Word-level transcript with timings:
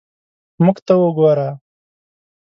موږ 0.63 0.77
ته 0.85 0.93
وګوره. 1.01 1.49